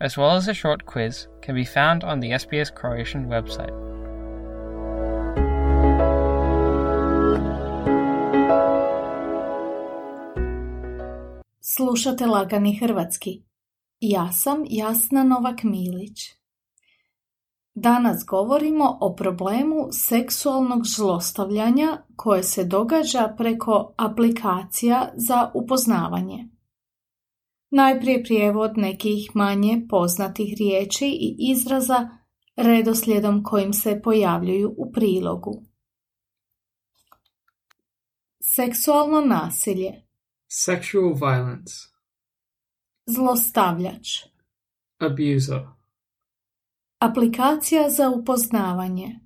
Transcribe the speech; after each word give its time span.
as 0.00 0.16
well 0.16 0.36
as 0.36 0.48
a 0.48 0.54
short 0.54 0.86
quiz, 0.86 1.28
can 1.42 1.54
be 1.54 1.64
found 1.64 2.04
on 2.04 2.20
the 2.20 2.30
SBS 2.30 2.70
Croatian 2.74 3.28
website. 3.28 3.90
Slušate 11.60 12.26
Lagani 12.26 12.76
Hrvatski. 12.76 13.42
Ja 14.00 14.32
sam 14.32 14.64
Jasna 14.68 15.24
Novak 15.24 15.62
Milić. 15.62 16.40
Danas 17.74 18.24
govorimo 18.26 18.98
o 19.00 19.14
problemu 19.14 19.88
seksualnog 19.92 20.86
zlostavljanja 20.96 22.02
koje 22.16 22.42
se 22.42 22.64
događa 22.64 23.34
preko 23.36 23.94
aplikacija 23.96 25.10
za 25.14 25.50
upoznavanje. 25.54 26.48
Najprije 27.70 28.22
prijevod 28.24 28.72
nekih 28.76 29.30
manje 29.34 29.86
poznatih 29.88 30.54
riječi 30.58 31.06
i 31.06 31.36
izraza 31.52 32.08
redoslijedom 32.56 33.42
kojim 33.44 33.72
se 33.72 34.00
pojavljuju 34.04 34.74
u 34.78 34.92
prilogu. 34.92 35.62
Seksualno 38.40 39.20
nasilje 39.20 39.92
Sexual 40.48 41.14
violence. 41.14 41.74
Zlostavljač 43.06 44.08
Abuser. 44.98 45.66
Aplikacija 46.98 47.90
za 47.90 48.08
upoznavanje 48.08 49.20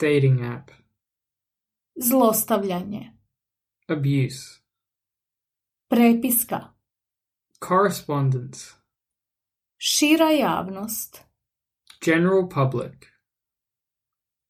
Dating 0.00 0.40
app. 0.40 0.70
Zlostavljanje 1.94 3.12
Abuse. 3.86 4.60
Prepiska 5.88 6.79
Correspondence. 7.68 8.74
Šira 9.76 10.30
javnost 10.30 11.24
General 12.04 12.48
public. 12.48 13.06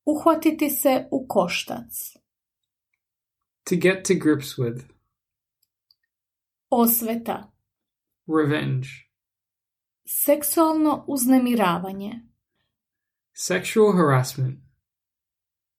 Uhvatiti 0.05 0.71
se 0.71 1.09
u 1.11 1.27
koštac 1.29 2.17
To 3.65 3.77
get 3.77 4.05
to 4.05 4.15
grips 4.15 4.59
with. 4.59 4.85
Osveta 6.71 7.53
Revenge. 8.27 8.89
Seksualno 10.05 11.05
uznemiravanje 11.09 12.21
Sexual 13.33 13.97
harassment. 13.97 14.59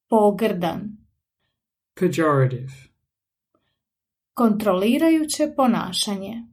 Pogrdan 0.09 0.97
Pejorative. 1.93 2.73
Kontrolirajuće 4.33 5.53
ponašanje 5.55 6.50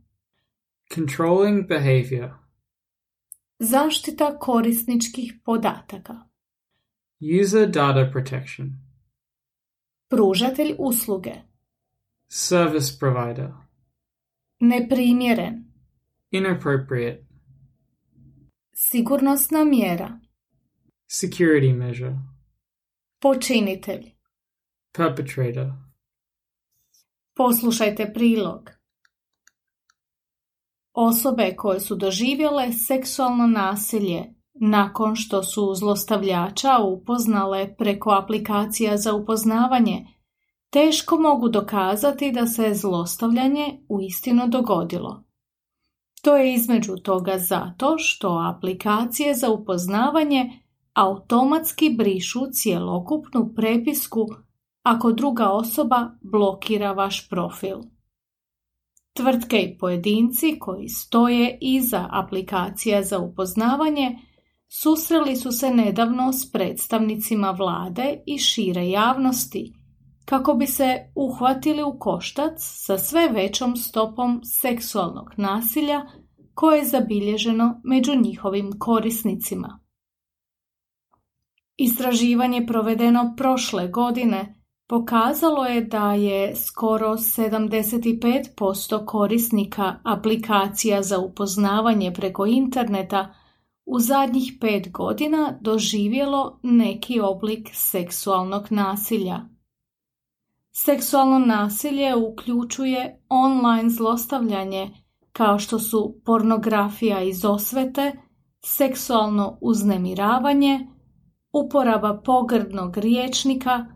Controlling 0.94 1.68
behavior. 1.68 2.30
Zaštita 3.58 4.38
korisničkih 4.38 5.40
podataka 5.44 6.14
User 7.42 7.66
data 7.66 8.10
protection. 8.12 8.68
Pružatelj 10.08 10.74
usluge 10.78 11.32
Service 12.28 12.98
provider. 13.00 13.50
Neprimjeren 14.60 15.64
Inappropriate. 16.30 17.26
Sigurnosna 18.72 19.64
mjera 19.64 20.20
Security 21.06 21.76
measure. 21.76 22.18
Počinitelj 23.18 24.12
Perpetrator. 24.92 25.72
Poslušajte 27.34 28.10
prilog. 28.14 28.77
Osobe 31.00 31.54
koje 31.56 31.80
su 31.80 31.94
doživjele 31.94 32.72
seksualno 32.72 33.46
nasilje 33.46 34.34
nakon 34.54 35.16
što 35.16 35.42
su 35.42 35.74
zlostavljača 35.74 36.78
upoznale 36.78 37.74
preko 37.76 38.10
aplikacija 38.10 38.96
za 38.96 39.14
upoznavanje, 39.14 40.06
teško 40.70 41.16
mogu 41.16 41.48
dokazati 41.48 42.32
da 42.32 42.46
se 42.46 42.74
zlostavljanje 42.74 43.80
uistinu 43.88 44.48
dogodilo. 44.48 45.24
To 46.22 46.36
je 46.36 46.54
između 46.54 46.96
toga 46.96 47.38
zato 47.38 47.94
što 47.98 48.52
aplikacije 48.56 49.34
za 49.34 49.50
upoznavanje 49.50 50.60
automatski 50.94 51.94
brišu 51.98 52.40
cjelokupnu 52.52 53.52
prepisku 53.56 54.26
ako 54.82 55.12
druga 55.12 55.48
osoba 55.48 56.10
blokira 56.22 56.92
vaš 56.92 57.28
profil. 57.28 57.78
Tvrtke 59.18 59.58
i 59.58 59.78
pojedinci 59.78 60.58
koji 60.58 60.88
stoje 60.88 61.58
iza 61.60 62.08
aplikacija 62.10 63.02
za 63.02 63.18
upoznavanje 63.18 64.18
susreli 64.68 65.36
su 65.36 65.52
se 65.52 65.70
nedavno 65.70 66.32
s 66.32 66.52
predstavnicima 66.52 67.50
vlade 67.50 68.22
i 68.26 68.38
šire 68.38 68.88
javnosti 68.88 69.72
kako 70.24 70.54
bi 70.54 70.66
se 70.66 70.98
uhvatili 71.14 71.82
u 71.82 71.98
koštac 71.98 72.54
sa 72.58 72.98
sve 72.98 73.28
većom 73.28 73.76
stopom 73.76 74.40
seksualnog 74.44 75.30
nasilja 75.36 76.02
koje 76.54 76.78
je 76.78 76.84
zabilježeno 76.84 77.80
među 77.84 78.12
njihovim 78.14 78.70
korisnicima. 78.78 79.80
Istraživanje 81.76 82.66
provedeno 82.66 83.34
prošle 83.36 83.88
godine 83.88 84.57
pokazalo 84.88 85.64
je 85.64 85.80
da 85.80 86.12
je 86.12 86.56
skoro 86.56 87.16
75% 87.16 89.04
korisnika 89.06 89.94
aplikacija 90.04 91.02
za 91.02 91.18
upoznavanje 91.18 92.12
preko 92.12 92.46
interneta 92.46 93.34
u 93.86 94.00
zadnjih 94.00 94.52
pet 94.60 94.92
godina 94.92 95.58
doživjelo 95.60 96.60
neki 96.62 97.20
oblik 97.20 97.70
seksualnog 97.72 98.66
nasilja. 98.70 99.40
Seksualno 100.70 101.38
nasilje 101.38 102.16
uključuje 102.16 103.22
online 103.28 103.90
zlostavljanje 103.90 104.90
kao 105.32 105.58
što 105.58 105.78
su 105.78 106.20
pornografija 106.24 107.22
iz 107.22 107.44
osvete, 107.44 108.12
seksualno 108.64 109.58
uznemiravanje, 109.60 110.86
uporaba 111.52 112.20
pogrdnog 112.24 112.96
riječnika, 112.96 113.86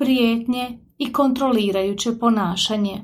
prijetnje 0.00 0.78
i 0.98 1.12
kontrolirajuće 1.12 2.18
ponašanje. 2.18 3.02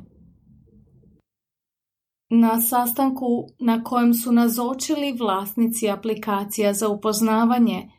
Na 2.30 2.60
sastanku 2.60 3.48
na 3.60 3.84
kojem 3.84 4.14
su 4.14 4.32
nazočili 4.32 5.12
vlasnici 5.12 5.90
aplikacija 5.90 6.72
za 6.72 6.88
upoznavanje, 6.88 7.90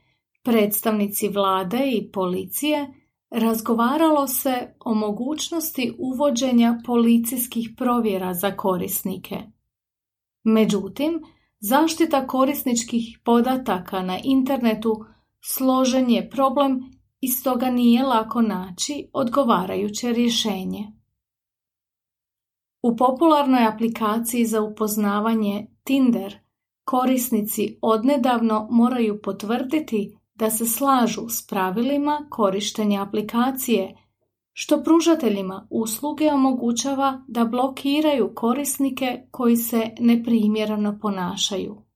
predstavnici 0.44 1.30
vlade 1.30 1.92
i 1.92 2.12
policije, 2.12 2.94
razgovaralo 3.30 4.28
se 4.28 4.76
o 4.80 4.94
mogućnosti 4.94 5.94
uvođenja 6.00 6.82
policijskih 6.86 7.70
provjera 7.78 8.34
za 8.34 8.52
korisnike. 8.52 9.38
Međutim, 10.44 11.22
zaštita 11.60 12.28
korisničkih 12.28 13.20
podataka 13.24 14.02
na 14.02 14.20
internetu 14.24 15.06
složen 15.42 16.10
je 16.10 16.30
problem 16.30 16.97
i 17.28 17.30
stoga 17.30 17.70
nije 17.70 18.04
lako 18.04 18.42
naći 18.42 19.10
odgovarajuće 19.14 20.14
rješenje. 20.14 20.92
U 22.82 22.96
popularnoj 22.98 23.68
aplikaciji 23.68 24.46
za 24.46 24.62
upoznavanje 24.62 25.68
Tinder 25.84 26.40
korisnici 26.84 27.78
odnedavno 27.82 28.68
moraju 28.72 29.22
potvrditi 29.22 30.18
da 30.36 30.50
se 30.50 30.66
slažu 30.66 31.30
s 31.30 31.48
pravilima 31.48 32.28
korištenja 32.30 33.04
aplikacije, 33.04 33.98
što 34.54 34.84
pružateljima 34.84 35.68
usluge 35.70 36.34
omogućava 36.34 37.24
da 37.28 37.46
blokiraju 37.46 38.32
korisnike 38.36 39.28
koji 39.32 39.56
se 39.56 39.90
neprimjereno 40.00 41.00
ponašaju. 41.02 41.87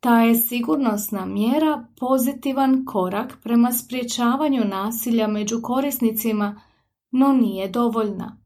Ta 0.00 0.22
je 0.22 0.34
sigurnosna 0.34 1.26
mjera 1.26 1.86
pozitivan 2.00 2.84
korak 2.84 3.38
prema 3.42 3.72
spriječavanju 3.72 4.64
nasilja 4.64 5.26
među 5.26 5.60
korisnicima, 5.62 6.60
no 7.10 7.32
nije 7.32 7.68
dovoljna. 7.68 8.36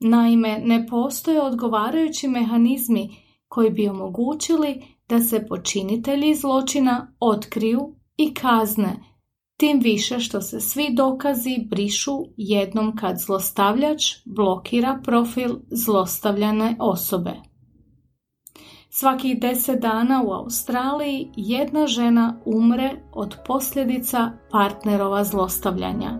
Naime, 0.00 0.58
ne 0.64 0.86
postoje 0.86 1.42
odgovarajući 1.42 2.28
mehanizmi 2.28 3.16
koji 3.48 3.70
bi 3.70 3.88
omogućili 3.88 4.82
da 5.08 5.20
se 5.20 5.46
počinitelji 5.46 6.34
zločina 6.34 7.14
otkriju 7.20 7.94
i 8.16 8.34
kazne, 8.34 9.00
tim 9.56 9.80
više 9.80 10.20
što 10.20 10.40
se 10.40 10.60
svi 10.60 10.94
dokazi 10.94 11.66
brišu 11.70 12.24
jednom 12.36 12.96
kad 12.96 13.16
zlostavljač 13.18 14.02
blokira 14.24 15.00
profil 15.04 15.50
zlostavljane 15.70 16.76
osobe. 16.80 17.53
Svakih 18.96 19.40
deset 19.40 19.80
dana 19.80 20.22
u 20.26 20.32
Australiji 20.32 21.30
jedna 21.36 21.86
žena 21.86 22.36
umre 22.44 22.90
od 23.12 23.36
posljedica 23.46 24.30
partnerova 24.50 25.24
zlostavljanja. 25.24 26.10